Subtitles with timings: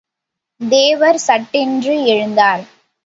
[0.61, 2.63] தேவர் சட்டென்று எழுந்தார்.